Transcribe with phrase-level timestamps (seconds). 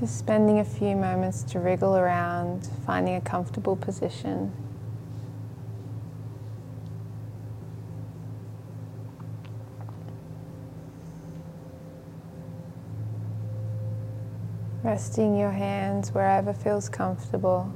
[0.00, 4.52] Just spending a few moments to wriggle around, finding a comfortable position.
[14.82, 17.72] Resting your hands wherever feels comfortable.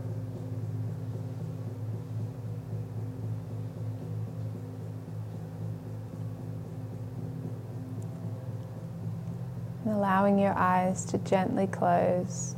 [10.18, 12.56] Allowing your eyes to gently close.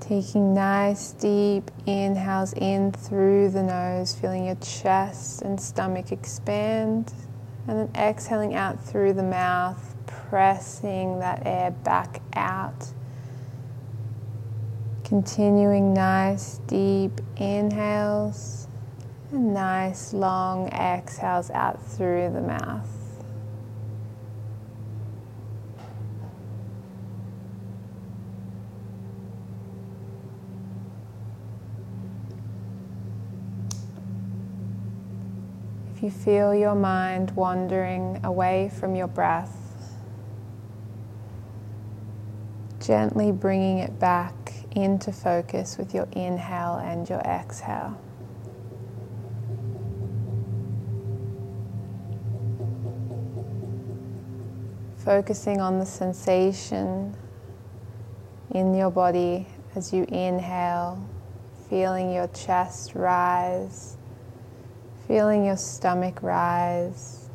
[0.00, 7.12] Taking nice deep inhales in through the nose, feeling your chest and stomach expand,
[7.68, 12.92] and then exhaling out through the mouth, pressing that air back out.
[15.04, 18.66] Continuing nice deep inhales
[19.30, 22.88] and nice long exhales out through the mouth.
[35.94, 39.54] If you feel your mind wandering away from your breath,
[42.80, 44.43] gently bringing it back
[44.74, 47.98] into focus with your inhale and your exhale.
[54.98, 57.14] Focusing on the sensation
[58.50, 61.06] in your body as you inhale,
[61.68, 63.96] feeling your chest rise
[65.06, 67.28] feeling your stomach rise.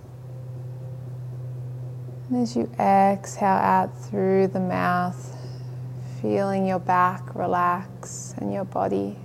[2.29, 5.35] And as you exhale out through the mouth,
[6.21, 9.15] feeling your back relax and your body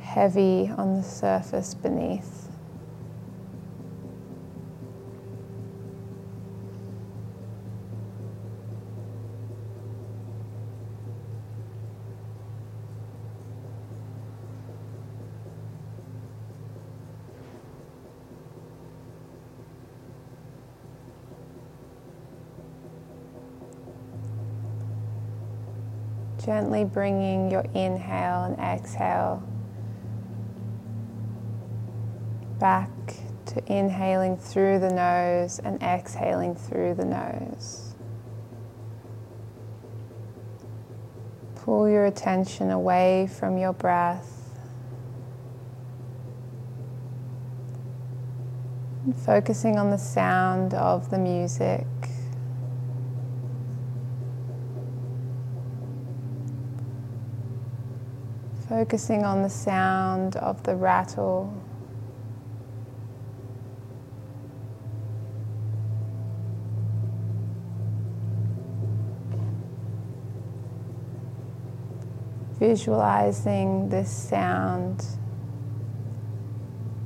[0.00, 2.39] heavy on the surface beneath.
[26.44, 29.42] Gently bringing your inhale and exhale
[32.58, 32.90] back
[33.46, 37.94] to inhaling through the nose and exhaling through the nose.
[41.56, 44.36] Pull your attention away from your breath.
[49.24, 51.86] Focusing on the sound of the music.
[58.80, 61.52] Focusing on the sound of the rattle.
[72.58, 75.04] Visualizing this sound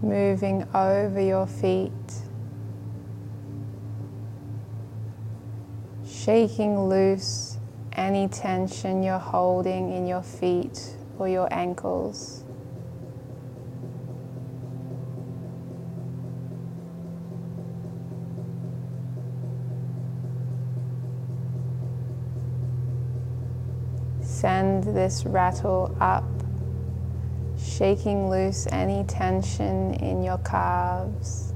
[0.00, 1.90] moving over your feet,
[6.06, 7.58] shaking loose
[7.94, 12.44] any tension you're holding in your feet or your ankles.
[24.20, 26.24] Send this rattle up,
[27.58, 31.54] shaking loose any tension in your calves.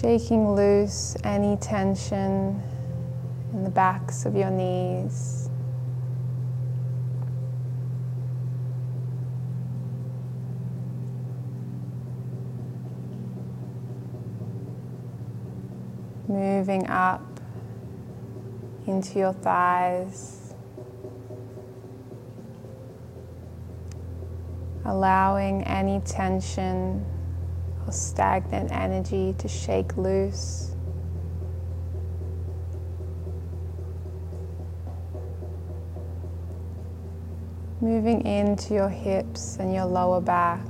[0.00, 2.62] Shaking loose any tension
[3.52, 5.48] in the backs of your knees.
[16.28, 17.40] Moving up
[18.86, 20.54] into your thighs,
[24.84, 27.04] allowing any tension
[27.86, 30.76] or stagnant energy to shake loose.
[37.82, 40.66] Moving into your hips and your lower back.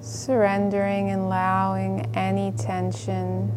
[0.00, 3.52] Surrendering and allowing any tension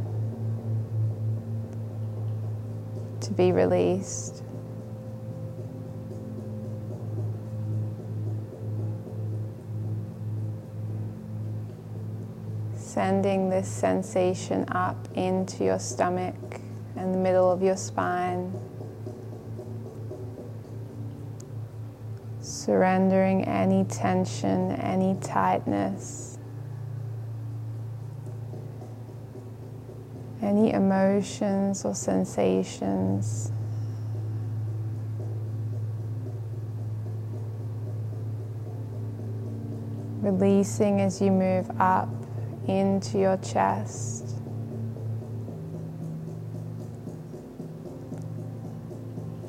[3.22, 4.42] to be released.
[12.76, 16.36] Sending this sensation up into your stomach
[16.96, 18.52] and the middle of your spine.
[22.70, 26.38] Surrendering any tension, any tightness,
[30.40, 33.52] any emotions or sensations.
[40.22, 42.08] Releasing as you move up
[42.68, 44.36] into your chest.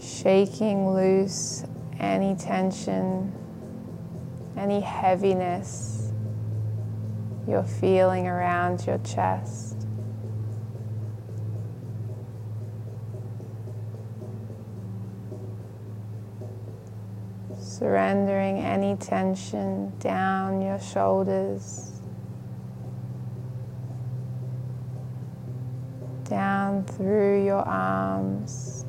[0.01, 1.67] Shaking loose
[2.00, 3.32] any tension,
[4.56, 6.12] any heaviness
[7.47, 9.87] you're feeling around your chest.
[17.58, 22.00] Surrendering any tension down your shoulders,
[26.25, 28.80] down through your arms.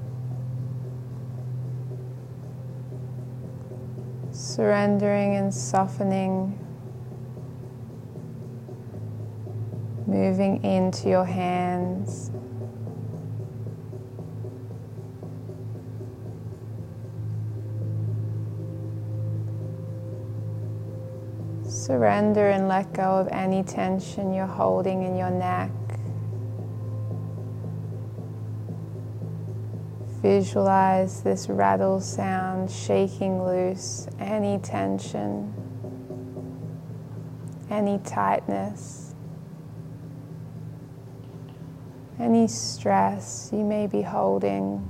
[4.51, 6.59] Surrendering and softening,
[10.05, 12.31] moving into your hands.
[21.65, 25.71] Surrender and let go of any tension you're holding in your neck.
[30.21, 35.51] Visualize this rattle sound shaking loose any tension,
[37.71, 39.15] any tightness,
[42.19, 44.87] any stress you may be holding.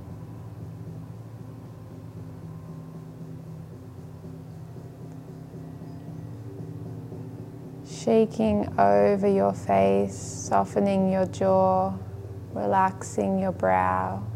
[7.86, 11.94] Shaking over your face, softening your jaw,
[12.54, 14.28] relaxing your brow.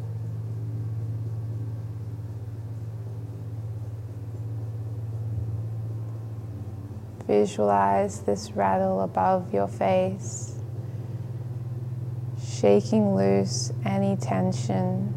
[7.37, 10.55] Visualize this rattle above your face,
[12.41, 15.13] shaking loose any tension,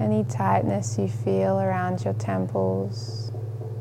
[0.00, 3.30] any tightness you feel around your temples,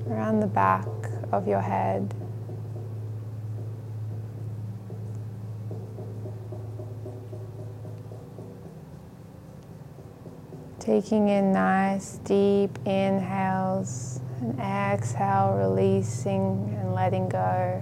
[0.07, 0.87] around the back
[1.31, 2.13] of your head.
[10.77, 17.81] Taking in nice deep inhales and exhale, releasing and letting go.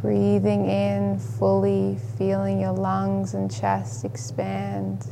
[0.00, 5.06] Breathing in fully, feeling your lungs and chest expand.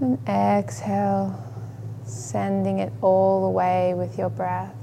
[0.00, 1.42] And exhale,
[2.04, 4.75] sending it all away with your breath.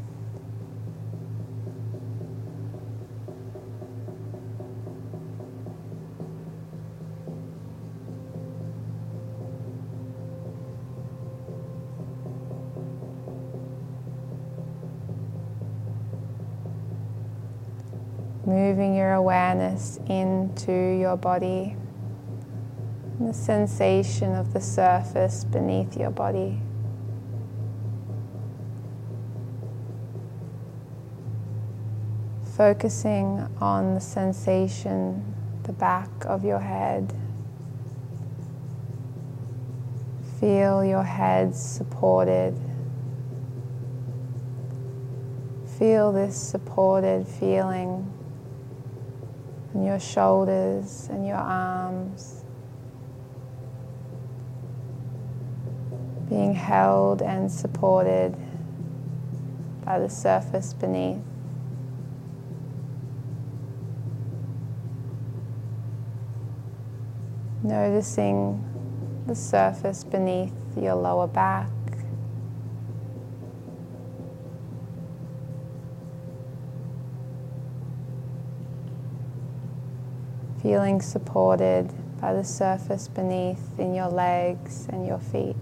[19.03, 21.75] Your awareness into your body,
[23.19, 26.61] the sensation of the surface beneath your body.
[32.55, 37.13] Focusing on the sensation, the back of your head.
[40.39, 42.57] Feel your head supported.
[45.77, 48.12] Feel this supported feeling
[49.74, 52.44] and your shoulders and your arms
[56.30, 58.36] being held and supported
[59.86, 61.20] by the surface beneath.
[67.62, 68.63] Noticing
[69.27, 71.70] the surface beneath your lower back.
[80.63, 81.91] Feeling supported
[82.22, 85.55] by the surface beneath in your legs and your feet.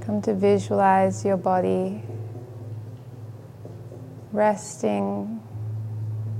[0.00, 2.02] Come to visualize your body
[4.32, 5.42] resting,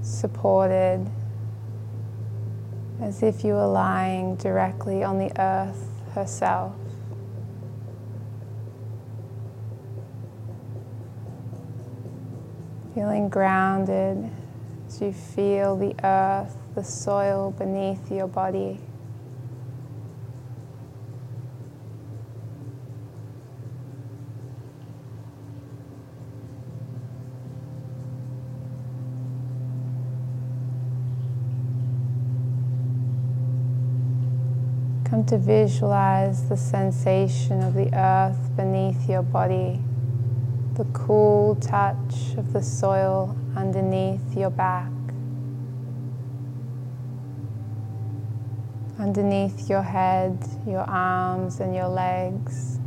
[0.01, 1.11] supported,
[3.01, 6.80] as if you were lying directly on the earth herself.
[13.01, 14.31] Feeling grounded
[14.87, 18.79] as you feel the earth, the soil beneath your body.
[35.07, 39.81] Come to visualize the sensation of the earth beneath your body
[40.81, 44.91] the cool touch of the soil underneath your back,
[48.99, 52.79] underneath your head, your arms, and your legs.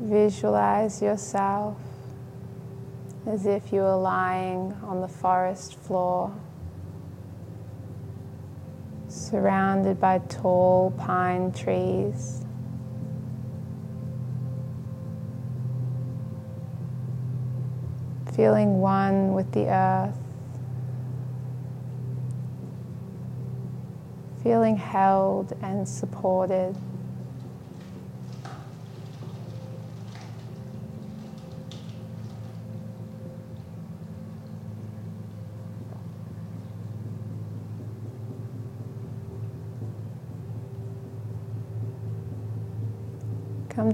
[0.00, 1.89] Visualize yourself
[3.26, 6.32] as if you were lying on the forest floor,
[9.08, 12.44] surrounded by tall pine trees.
[18.32, 20.16] Feeling one with the earth,
[24.42, 26.74] feeling held and supported.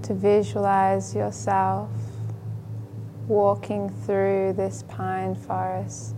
[0.03, 1.89] To visualize yourself
[3.27, 6.15] walking through this pine forest.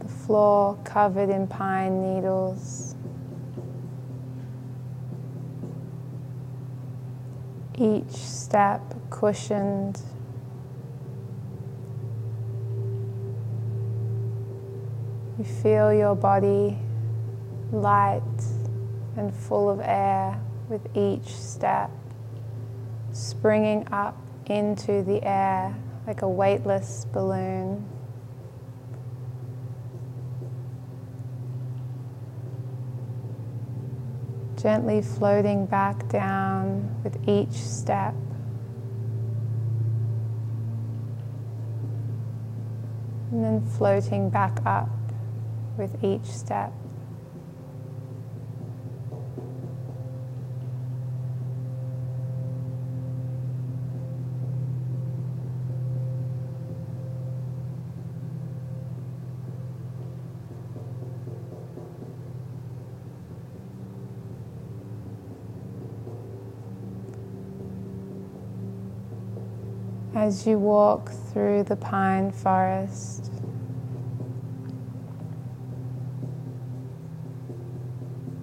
[0.00, 2.96] The floor covered in pine needles.
[7.78, 10.02] Each step cushioned.
[15.38, 16.78] You feel your body
[17.72, 18.22] light
[19.16, 21.90] and full of air with each step,
[23.12, 25.74] springing up into the air
[26.06, 27.84] like a weightless balloon.
[34.56, 38.14] Gently floating back down with each step.
[43.30, 44.88] And then floating back up
[45.76, 46.72] with each step.
[70.26, 73.30] As you walk through the pine forest.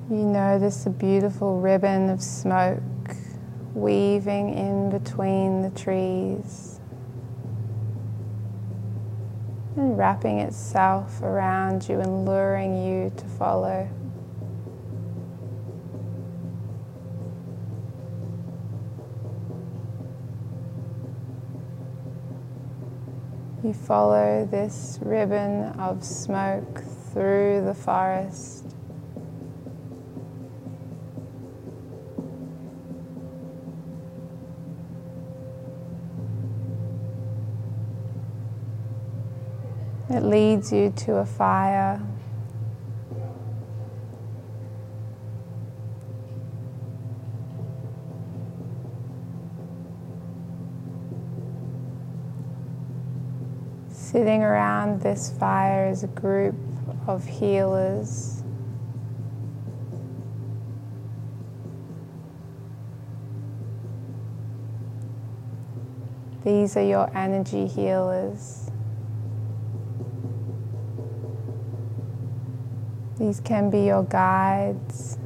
[0.09, 2.81] You notice a beautiful ribbon of smoke
[3.73, 6.79] weaving in between the trees
[9.75, 13.89] and wrapping itself around you and luring you to follow.
[23.63, 28.65] You follow this ribbon of smoke through the forest.
[40.09, 42.01] It leads you to a fire.
[54.13, 56.53] Sitting around this fire is a group
[57.07, 58.43] of healers.
[66.43, 68.69] These are your energy healers.
[73.17, 75.17] These can be your guides.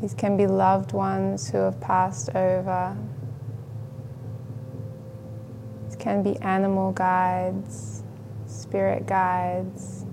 [0.00, 2.96] These can be loved ones who have passed over
[6.06, 8.04] can be animal guides,
[8.46, 10.05] spirit guides.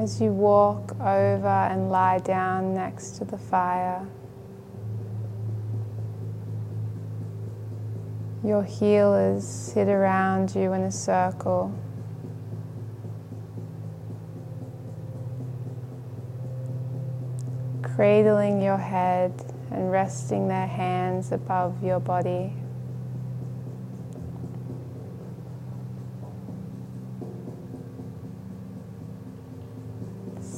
[0.00, 4.06] As you walk over and lie down next to the fire.
[8.42, 11.78] Your healers sit around you in a circle.
[17.82, 22.54] Cradling your head and resting their hands above your body.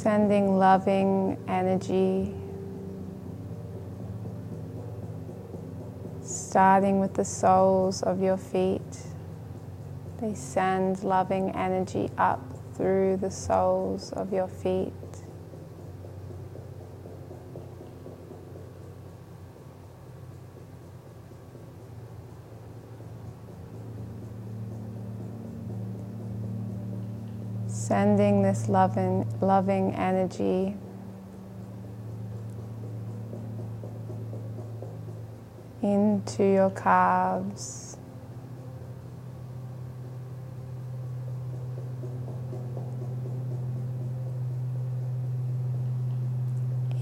[0.02, 2.34] Sending loving energy,
[6.24, 8.82] starting with the soles of your feet.
[10.20, 12.42] They send loving energy up
[12.74, 15.21] through the soles of your feet.
[27.92, 30.74] Sending this loving, loving energy
[35.82, 37.98] into your calves.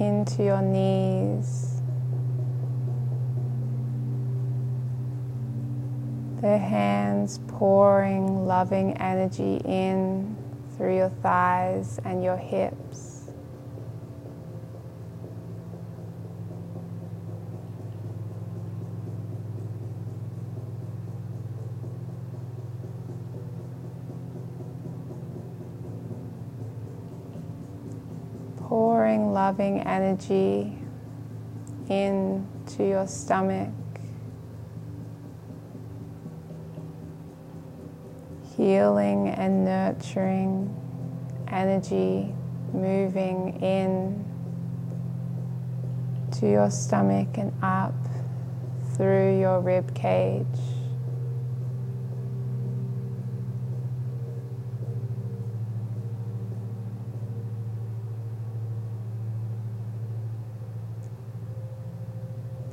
[0.01, 1.81] into your knees.
[6.41, 10.30] The hands pouring loving energy in
[10.81, 13.19] through your thighs and your hips.
[28.57, 30.79] pouring loving energy
[31.89, 33.69] into your stomach,
[38.61, 40.69] healing and nurturing
[41.49, 42.35] energy
[42.75, 44.23] moving in
[46.31, 47.95] to your stomach and up
[48.95, 50.45] through your rib cage.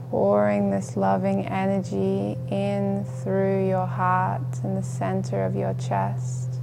[0.10, 6.54] pouring this loving energy in through your heart in the center of your chest.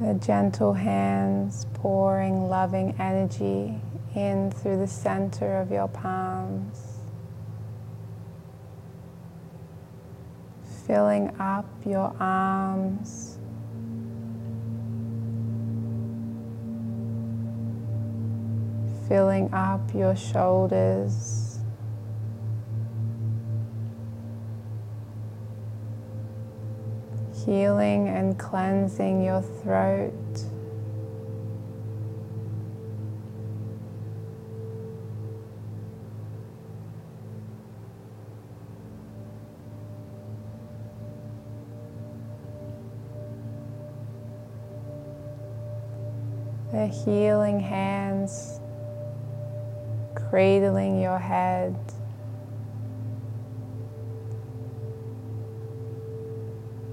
[0.00, 3.80] The gentle hands pouring loving energy
[4.14, 6.98] in through the center of your palms,
[10.86, 13.36] filling up your arms.
[19.08, 21.58] Filling up your shoulders,
[27.44, 30.49] healing and cleansing your throat.
[46.90, 48.60] Healing hands
[50.30, 51.76] cradling your head.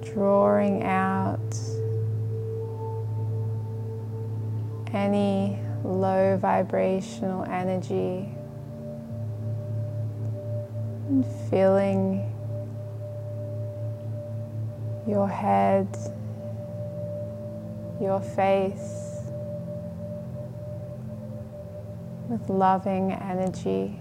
[0.02, 1.56] Drawing out
[4.92, 8.28] any low vibrational energy
[11.08, 12.34] and filling
[15.08, 15.88] your head,
[18.02, 19.07] your face
[22.30, 24.00] with loving energy.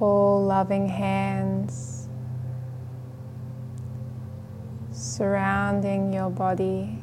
[0.00, 2.08] All loving hands
[4.90, 6.99] surrounding your body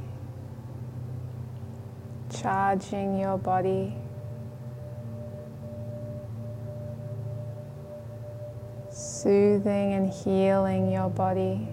[2.47, 3.93] charging your body.
[8.89, 11.67] Soothing and healing your body.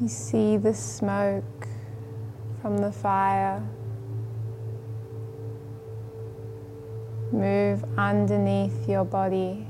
[0.00, 1.66] You see the smoke
[2.62, 3.60] from the fire.
[7.32, 9.66] Move underneath your body.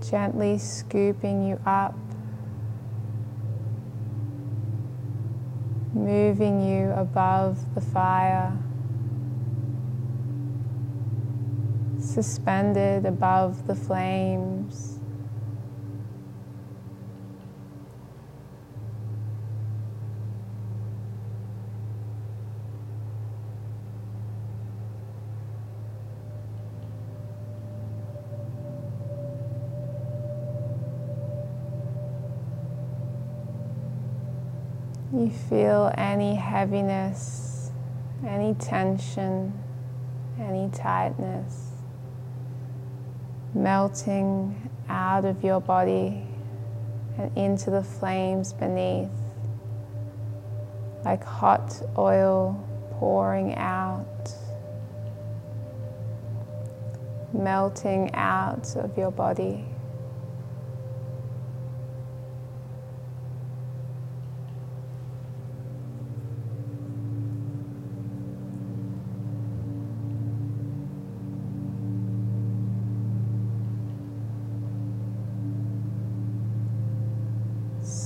[0.00, 1.94] Gently scooping you up.
[5.92, 8.56] Moving you above the fire.
[12.00, 14.59] Suspended above the flames.
[35.20, 37.70] You feel any heaviness,
[38.26, 39.52] any tension,
[40.40, 41.70] any tightness
[43.52, 46.26] melting out of your body
[47.18, 49.10] and into the flames beneath,
[51.04, 54.34] like hot oil pouring out,
[57.34, 59.66] melting out of your body.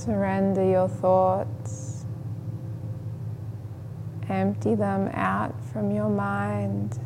[0.05, 2.05] Surrender your thoughts.
[4.29, 6.99] Empty them out from your mind.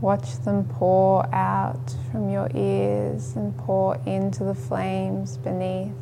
[0.00, 5.92] Watch them pour out from your ears and pour into the flames beneath.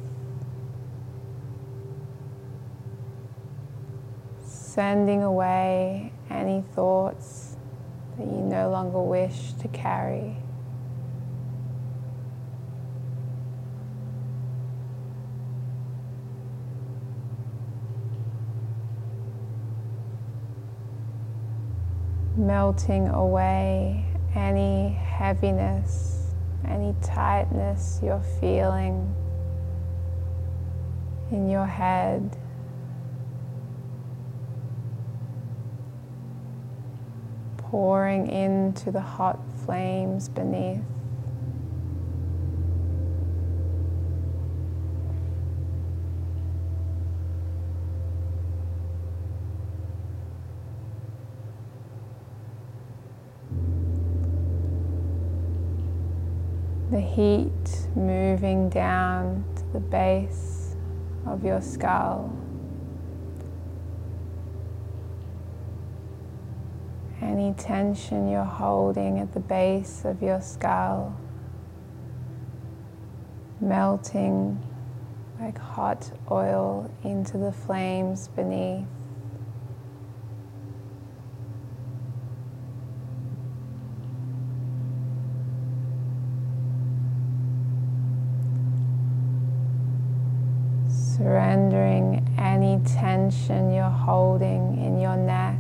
[4.45, 7.57] Sending away any thoughts
[8.19, 10.37] that you no longer wish to carry.
[22.39, 26.33] Melting away any heaviness,
[26.67, 29.15] any tightness you're feeling
[31.31, 32.37] in your head.
[37.57, 40.81] Pouring into the hot flames beneath.
[56.99, 60.75] The heat moving down to the base
[61.27, 62.37] of your skull.
[67.23, 71.17] Any tension you're holding at the base of your skull
[73.61, 74.61] melting
[75.39, 78.98] like hot oil into the flames beneath.
[91.29, 95.59] Surrendering any tension you're holding in your neck.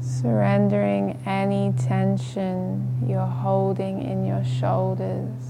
[0.00, 5.42] Surrendering any tension you're holding in your shoulders.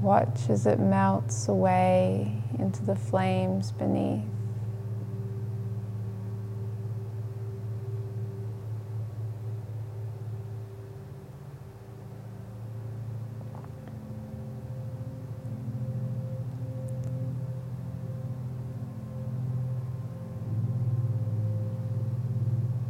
[0.00, 4.24] Watch as it melts away into the flames beneath.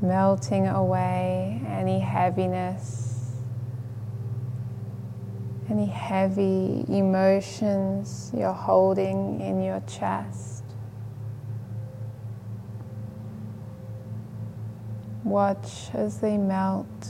[0.00, 3.07] melting away any heaviness
[5.70, 10.64] any heavy emotions you're holding in your chest.
[15.24, 17.08] Watch as they melt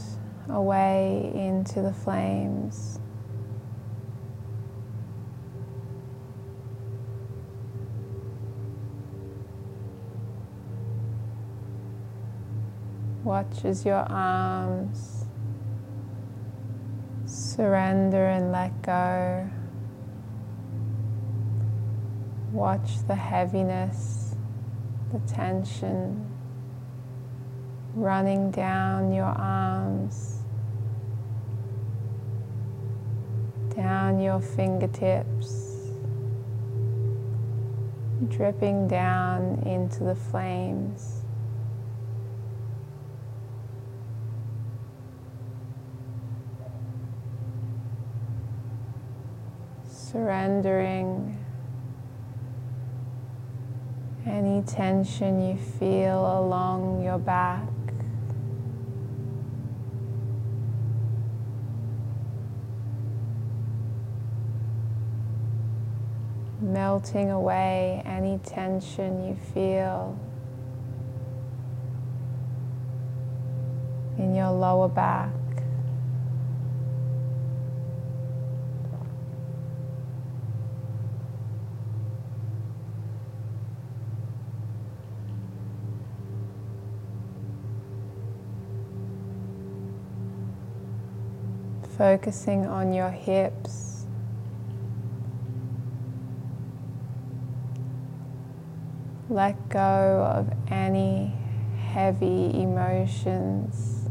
[0.48, 2.98] away into the flames.
[13.22, 15.17] Watch as your arms
[17.58, 19.50] surrender and let go.
[22.52, 24.36] Watch the heaviness,
[25.10, 26.24] the tension
[27.94, 30.36] running down your arms,
[33.74, 35.90] down your fingertips,
[38.28, 41.24] dripping down into the flames.
[50.18, 51.38] Surrendering
[54.26, 57.68] any tension you feel along your back.
[66.60, 70.18] melting away any tension you feel
[74.18, 75.30] in your lower back.
[91.98, 94.06] Focusing on your hips.
[99.28, 101.34] Let go of any
[101.76, 104.08] heavy emotions,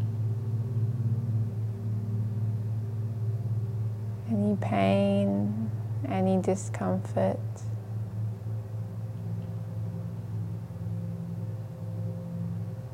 [4.29, 5.71] any pain,
[6.09, 7.39] any discomfort.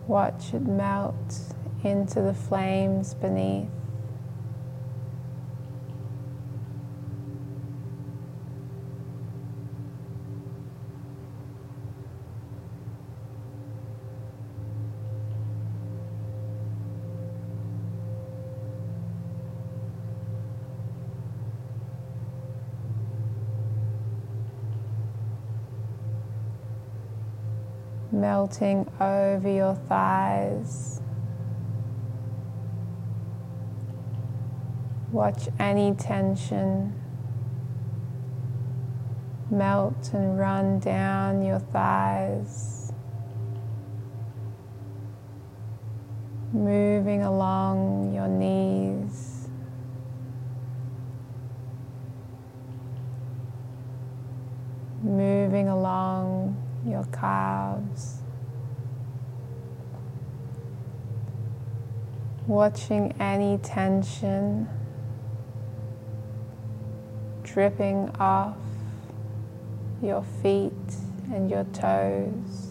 [0.07, 1.15] Watch it melt
[1.83, 3.82] into the flames beneath.
[28.23, 31.01] Melting over your thighs.
[35.11, 36.97] Watch any tension
[39.51, 42.93] melt and run down your thighs,
[46.53, 49.49] moving along your knees.
[55.03, 56.55] Moving along
[56.87, 58.17] your calves.
[62.47, 64.67] Watching any tension
[67.43, 68.57] dripping off
[70.01, 70.73] your feet
[71.31, 72.69] and your toes.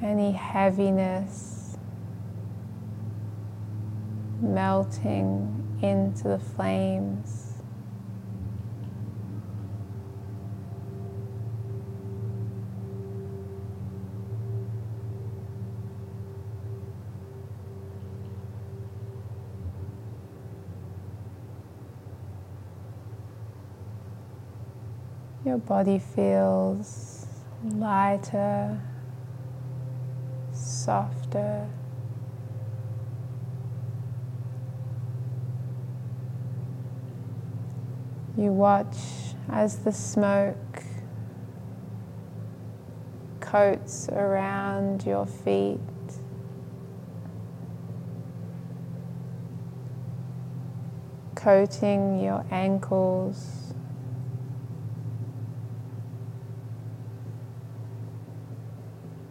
[0.00, 1.63] Any heaviness
[4.54, 7.50] melting into the flames.
[25.44, 27.26] Your body feels
[27.64, 28.80] lighter,
[30.52, 31.68] softer.
[38.36, 38.96] You watch
[39.48, 40.82] as the smoke
[43.38, 45.78] coats around your feet.
[51.36, 53.72] Coating your ankles,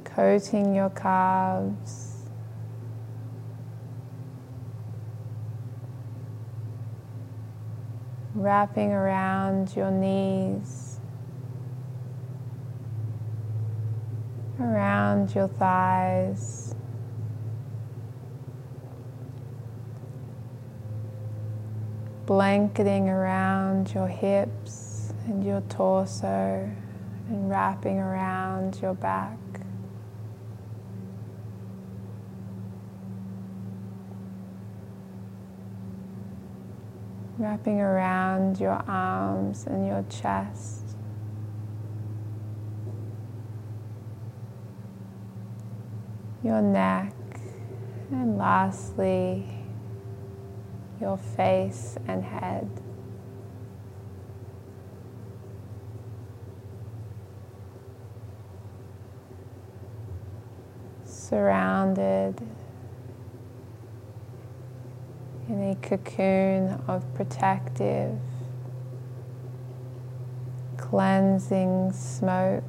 [0.05, 2.12] coating your calves.
[8.43, 10.99] Wrapping around your knees,
[14.59, 16.75] around your thighs.
[22.25, 26.69] Blanketing around your hips and your torso
[27.29, 29.37] and wrapping around your back.
[37.37, 40.95] Wrapping around your arms and your chest.
[46.43, 47.13] Your neck,
[48.11, 49.45] and lastly,
[50.99, 52.69] your face and head.
[61.05, 62.41] Surrounded
[65.53, 68.17] in a cocoon of protective,
[70.77, 72.63] cleansing smoke.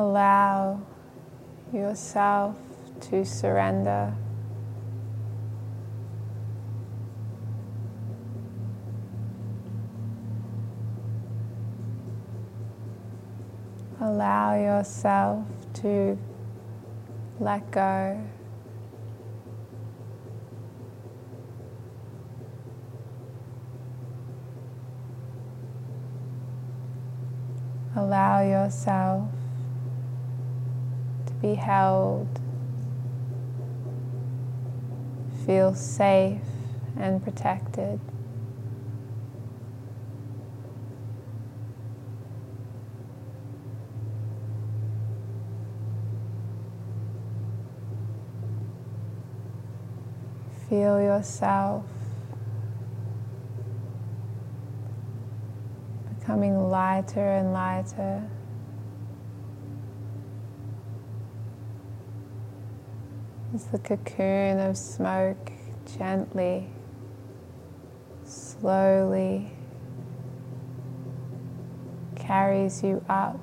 [0.00, 0.80] Allow
[1.74, 2.56] yourself
[3.02, 4.14] to surrender.
[14.00, 16.16] Allow yourself to
[17.38, 18.24] let go.
[27.94, 29.28] Allow yourself
[31.40, 32.28] be held,
[35.46, 36.40] feel safe
[36.98, 37.98] and protected.
[50.68, 51.84] Feel yourself
[56.18, 58.30] becoming lighter and lighter.
[63.60, 65.52] As the cocoon of smoke
[65.98, 66.70] gently,
[68.24, 69.52] slowly
[72.16, 73.38] carries you up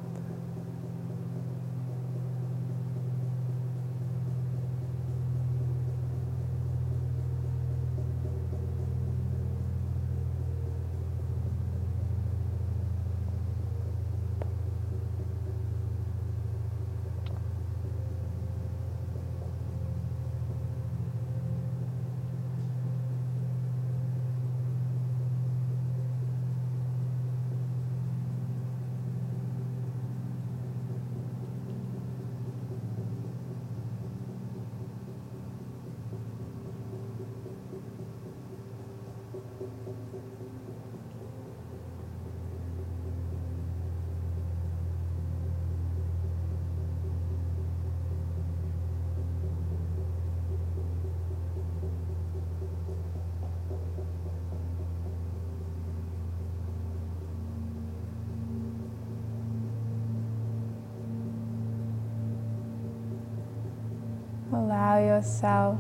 [64.58, 65.78] Allow yourself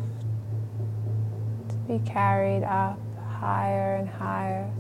[1.68, 4.72] to be carried up higher and higher.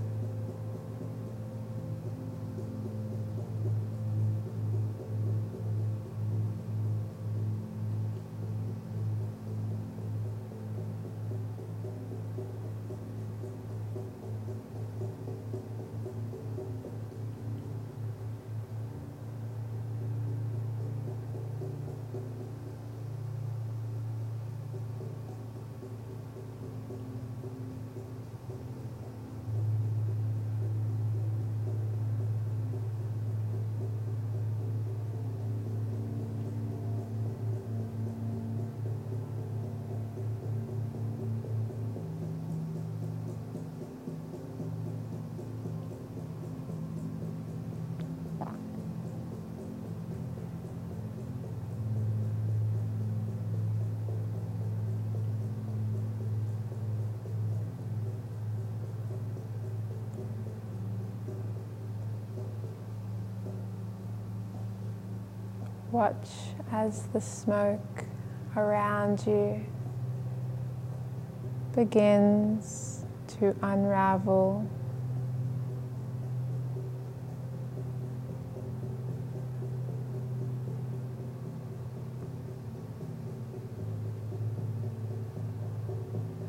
[65.97, 66.29] Watch
[66.71, 68.05] as the smoke
[68.55, 69.65] around you
[71.73, 73.03] begins
[73.39, 74.63] to unravel.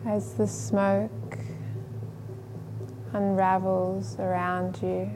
[0.04, 1.38] As the smoke
[3.14, 5.10] unravels around you.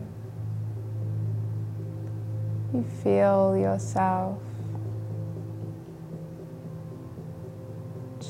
[2.73, 4.39] You feel yourself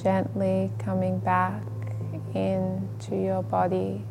[0.02, 1.62] gently coming back
[2.34, 4.04] into your body.